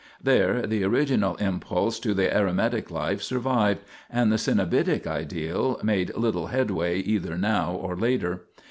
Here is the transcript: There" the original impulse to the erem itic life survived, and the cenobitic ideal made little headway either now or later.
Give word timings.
There" 0.19 0.65
the 0.65 0.83
original 0.83 1.35
impulse 1.35 1.99
to 1.99 2.15
the 2.15 2.23
erem 2.25 2.55
itic 2.55 2.89
life 2.89 3.21
survived, 3.21 3.81
and 4.09 4.31
the 4.31 4.37
cenobitic 4.37 5.05
ideal 5.05 5.79
made 5.83 6.17
little 6.17 6.47
headway 6.47 6.97
either 7.01 7.37
now 7.37 7.73
or 7.73 7.95
later. 7.95 8.45